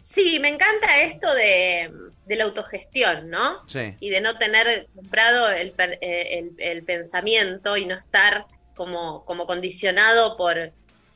[0.00, 1.90] Sí, me encanta esto de,
[2.26, 3.62] de la autogestión, ¿no?
[3.66, 3.94] Sí.
[4.00, 9.46] y de no tener comprado el, eh, el, el pensamiento y no estar como, como
[9.46, 10.72] condicionado por,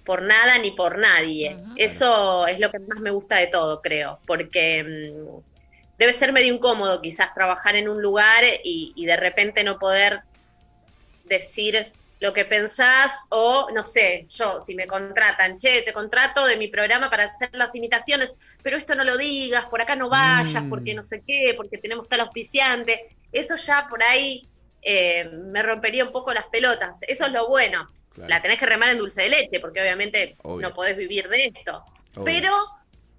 [0.07, 1.57] por nada ni por nadie.
[1.77, 6.55] Eso es lo que más me gusta de todo, creo, porque mm, debe ser medio
[6.55, 10.21] incómodo quizás trabajar en un lugar y, y de repente no poder
[11.25, 16.57] decir lo que pensás o, no sé, yo, si me contratan, che, te contrato de
[16.57, 20.62] mi programa para hacer las imitaciones, pero esto no lo digas, por acá no vayas,
[20.62, 20.71] Mm.
[20.71, 24.49] porque no sé qué, porque tenemos tal auspiciante, eso ya por ahí
[24.81, 28.29] eh, me rompería un poco las pelotas, eso es lo bueno, Claro.
[28.29, 30.68] la tenés que remar en dulce de leche, porque obviamente Obvio.
[30.68, 31.85] no podés vivir de esto,
[32.16, 32.24] Obvio.
[32.24, 32.57] pero...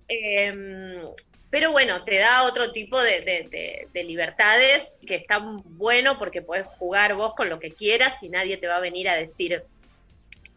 [0.10, 1.01] eh,
[1.49, 6.41] pero bueno, te da otro tipo de, de- de- de libertades que está bueno porque
[6.41, 9.63] podés jugar vos con lo que quieras y nadie te va a venir a decir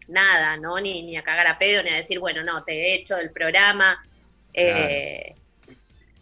[0.08, 0.80] nada, ¿no?
[0.80, 3.30] Ni, ni a cagar a pedo, ni a decir, bueno, no, te he hecho del
[3.30, 4.04] programa.
[4.52, 5.34] Eh,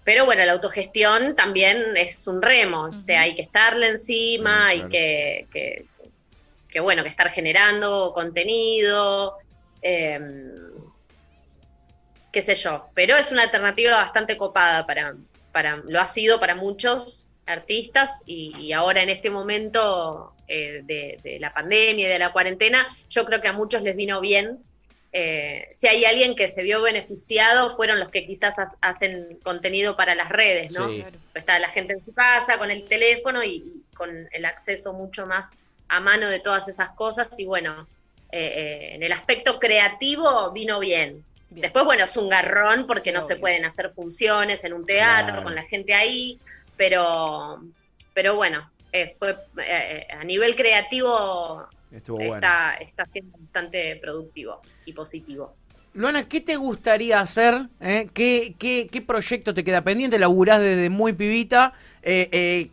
[0.04, 4.88] pero bueno, la autogestión también es un remo, te hay que estarle encima, Sí, hay
[4.90, 5.46] que,
[6.68, 9.36] que, bueno, que estar generando contenido.
[9.82, 10.18] eh,
[12.32, 15.14] qué sé yo, pero es una alternativa bastante copada para,
[15.52, 21.18] para lo ha sido para muchos artistas y, y ahora en este momento eh, de,
[21.22, 24.58] de la pandemia y de la cuarentena, yo creo que a muchos les vino bien.
[25.10, 29.96] Eh, si hay alguien que se vio beneficiado, fueron los que quizás ha- hacen contenido
[29.96, 30.86] para las redes, ¿no?
[30.90, 31.02] Sí.
[31.34, 35.26] Está la gente en su casa con el teléfono y, y con el acceso mucho
[35.26, 37.86] más a mano de todas esas cosas y bueno,
[38.30, 41.24] eh, eh, en el aspecto creativo vino bien.
[41.50, 41.62] Bien.
[41.62, 45.28] Después, bueno, es un garrón porque Sí, no se pueden hacer funciones en un teatro
[45.32, 45.44] Claro.
[45.44, 46.38] con la gente ahí,
[46.76, 47.62] pero,
[48.12, 49.36] pero bueno, eh, fue
[50.10, 52.34] a nivel creativo Estuvo bueno.
[52.34, 55.54] está, está siendo bastante productivo y positivo.
[55.94, 57.62] Luana, ¿qué te gustaría hacer?
[57.80, 58.08] eh?
[58.12, 60.18] ¿Qué, qué, qué proyecto te queda pendiente?
[60.18, 61.72] Laburás desde muy pibita.
[62.02, 62.68] Eh, eh,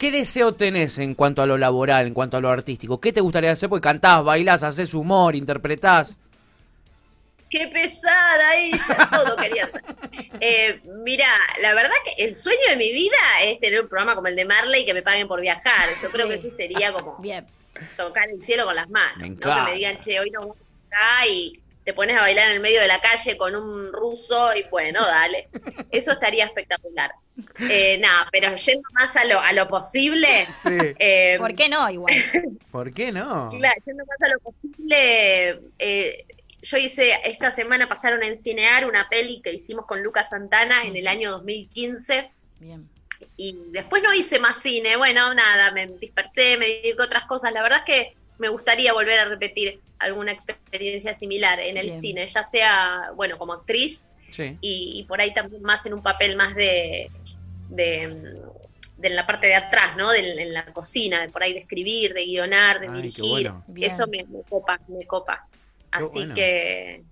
[0.00, 2.98] ¿Qué deseo tenés en cuanto a lo laboral, en cuanto a lo artístico?
[2.98, 3.68] ¿Qué te gustaría hacer?
[3.68, 6.16] Porque cantás, bailás, haces humor, interpretás.
[7.50, 8.78] ¡Qué pesada ella!
[9.12, 9.82] Todo quería hacer.
[10.40, 11.26] Eh, mira,
[11.60, 14.46] la verdad que el sueño de mi vida es tener un programa como el de
[14.46, 15.90] Marley y que me paguen por viajar.
[16.02, 16.32] Yo creo Sí.
[16.32, 17.46] que sí sería como Bien.
[17.98, 19.18] tocar el cielo con las manos.
[19.18, 19.36] Me ¿no?
[19.38, 22.60] Que me digan, che, hoy no vamos acá y te pones a bailar en el
[22.60, 25.50] medio de la calle con un ruso y bueno, dale.
[25.90, 27.10] Eso estaría espectacular.
[27.58, 30.46] Eh, nada, pero yendo más a lo, a lo posible.
[30.52, 30.68] Sí.
[30.98, 31.88] eh, ¿Por qué no?
[31.90, 32.14] Igual.
[32.70, 33.48] ¿Por qué no?
[33.50, 36.24] Claro, yendo más a lo posible, eh,
[36.62, 40.94] yo hice, esta semana pasaron a encinear una peli que hicimos con Lucas Santana en
[40.96, 42.86] el año 2015 Bien.
[43.36, 47.52] y después no hice más cine, bueno, nada, me dispersé, me dediqué a otras cosas,
[47.52, 52.00] la verdad es que me gustaría volver a repetir alguna experiencia similar en el Bien.
[52.00, 54.56] cine, ya sea, bueno, como actriz Sí.
[54.60, 57.10] y, y por ahí también más en un papel más de,
[57.70, 58.34] de,
[58.96, 60.10] de la parte de atrás, ¿no?
[60.10, 63.30] De, en la cocina, de por ahí de escribir, de guionar, de Ay, qué dirigir.
[63.30, 63.64] bueno.
[63.76, 65.46] Eso me, me copa, me copa.
[65.50, 66.34] Qué Así bueno.
[66.34, 67.02] que,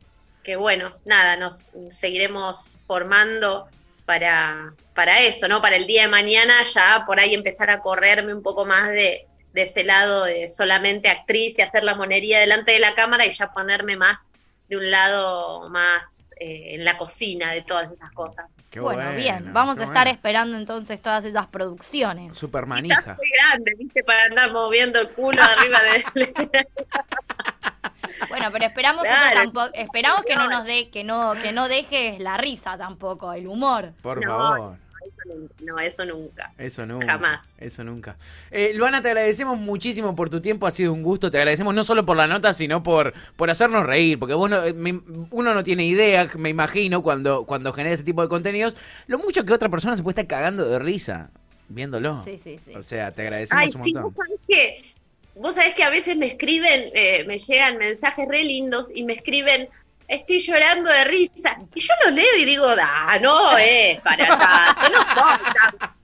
[0.43, 3.69] que bueno, nada, nos seguiremos formando
[4.05, 5.61] para, para eso, ¿no?
[5.61, 9.27] Para el día de mañana ya por ahí empezar a correrme un poco más de,
[9.53, 13.33] de ese lado de solamente actriz y hacer la monería delante de la cámara y
[13.33, 14.31] ya ponerme más
[14.69, 18.47] de un lado más eh, en la cocina de todas esas cosas.
[18.71, 20.11] Qué bueno, bien, vamos a estar bueno.
[20.11, 22.37] esperando entonces todas esas producciones.
[22.37, 23.17] Super Ya manija.
[23.17, 26.69] soy grande, viste, para andar moviendo el culo arriba del escenario.
[28.29, 32.19] Bueno, pero esperamos que tampoco, esperamos que no nos dé, que no, que no dejes
[32.21, 33.93] la risa tampoco, el humor.
[34.03, 34.77] Por No, favor.
[35.61, 36.53] No, eso nunca.
[36.59, 37.07] Eso nunca.
[37.07, 37.57] Jamás.
[37.61, 38.17] Eso nunca.
[38.51, 41.31] Eh, Luana, te agradecemos muchísimo por tu tiempo, ha sido un gusto.
[41.31, 44.65] Te agradecemos no solo por la nota, sino por, por hacernos reír, porque vos no-
[44.65, 45.01] eh, me-
[45.31, 48.77] uno no tiene idea, me imagino, cuando, cuando genera ese tipo de contenidos,
[49.07, 51.31] lo mucho que otra persona se puede estar cagando de risa
[51.69, 52.23] viéndolo.
[52.25, 52.75] Sí, sí, sí.
[52.75, 54.03] O sea, te agradecemos Ay, un sí, montón.
[54.05, 54.85] vos sabés que,
[55.35, 59.13] vos sabés que a veces me escriben, eh, me llegan mensajes re lindos y me
[59.13, 59.69] escriben,
[60.09, 61.59] estoy llorando de risa.
[61.75, 65.39] Y yo lo leo y digo, ah, no es para tanto, no son
[65.79, 65.99] tan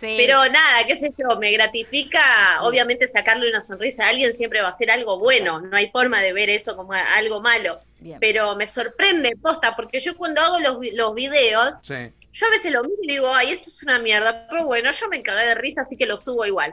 [0.00, 0.14] Sí.
[0.16, 2.64] Pero nada, qué sé yo, me gratifica, Sí.
[2.64, 6.22] obviamente sacarle una sonrisa a alguien siempre va a ser algo bueno, no hay forma
[6.22, 8.16] de ver eso como algo malo, Bien.
[8.20, 12.12] pero me sorprende posta, porque yo cuando hago los, los videos, Sí.
[12.32, 15.08] yo a veces lo miro y digo, ay, esto es una mierda, pero bueno, yo
[15.08, 16.72] me cagué de risa, así que lo subo igual.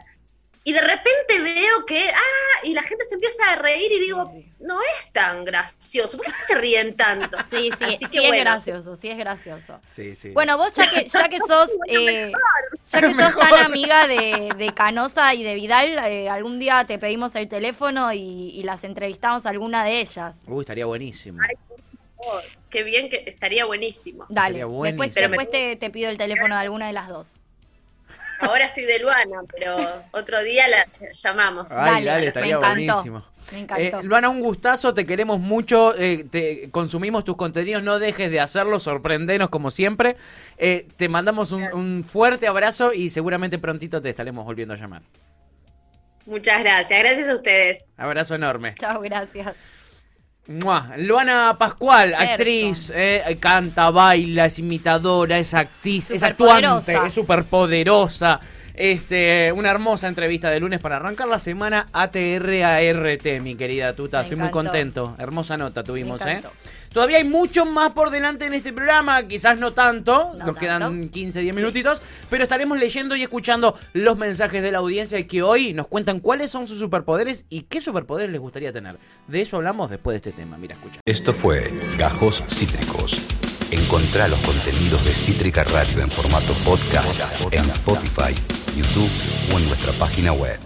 [0.68, 4.02] Y de repente veo que, ah, y la gente se empieza a reír y Sí,
[4.02, 4.52] digo, sí.
[4.60, 7.38] no es tan gracioso, ¿por qué se ríen tanto?
[7.52, 8.44] Sí, sí, Así sí que es bueno.
[8.44, 9.80] gracioso, sí es gracioso.
[9.88, 10.32] Sí, sí.
[10.32, 12.32] Bueno, vos ya que, ya que sos, eh,
[12.92, 16.98] ya que sos tan amiga de, de Canosa y de Vidal, eh, algún día te
[16.98, 20.40] pedimos el teléfono y, y las entrevistamos a alguna de ellas.
[20.48, 21.44] Uy, estaría buenísimo.
[22.18, 22.40] Oh,
[22.72, 24.26] qué bien que estaría buenísimo.
[24.30, 25.04] Dale, Estaría buenísimo.
[25.04, 27.42] después, después te, te pido el teléfono de alguna de las dos.
[28.40, 29.78] Ahora estoy de Luana, pero
[30.12, 31.72] otro día la llamamos.
[31.72, 32.76] Ay, Dale, dale, me estaría encantó.
[32.76, 33.26] buenísimo.
[33.52, 34.02] Me Eh, encantó.
[34.04, 38.80] Luana, un gustazo, te queremos mucho, eh, te consumimos tus contenidos, no dejes de hacerlo,
[38.80, 40.18] sorprendenos como siempre.
[40.58, 45.04] Eh, te mandamos un, un fuerte abrazo y seguramente prontito te estaremos volviendo a llamar.
[46.26, 47.86] Muchas gracias, gracias a ustedes.
[47.98, 48.74] Abrazo enorme.
[48.76, 49.56] Chao, gracias.
[50.48, 56.78] Luana Pascual, actriz, eh, canta, baila, es imitadora, es actriz, es Superpoderosa.
[56.78, 58.40] actuante, es súper poderosa.
[58.76, 64.18] Este, una hermosa entrevista de lunes para arrancar la semana ATR ART, mi querida Tuta.
[64.20, 65.16] Me Estoy muy contento.
[65.18, 66.42] Hermosa nota tuvimos, ¿eh?
[66.96, 70.80] Todavía hay mucho más por delante en este programa, quizás no tanto, No nos quedan
[70.80, 71.12] tanto.
[71.12, 71.62] 15, 10 Sí.
[71.62, 76.22] minutitos, pero estaremos leyendo y escuchando los mensajes de la audiencia que hoy nos cuentan
[76.22, 78.98] cuáles son sus superpoderes y qué superpoderes les gustaría tener.
[79.28, 81.02] De eso hablamos después de este tema, mira, escucha.
[81.04, 83.20] Esto fue Gajos Cítricos.
[83.72, 87.20] Encontrá los contenidos de Cítrica Radio en formato podcast
[87.52, 88.34] en Spotify,
[88.78, 89.12] YouTube
[89.54, 90.58] o en nuestra página web.